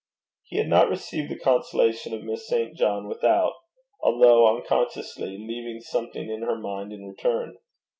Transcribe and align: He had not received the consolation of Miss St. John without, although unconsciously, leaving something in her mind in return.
He 0.45 0.57
had 0.57 0.67
not 0.67 0.89
received 0.89 1.29
the 1.29 1.37
consolation 1.37 2.11
of 2.11 2.23
Miss 2.23 2.47
St. 2.47 2.75
John 2.75 3.07
without, 3.07 3.53
although 4.01 4.47
unconsciously, 4.57 5.37
leaving 5.37 5.79
something 5.79 6.27
in 6.27 6.41
her 6.41 6.57
mind 6.57 6.91
in 6.91 7.05
return. 7.05 7.59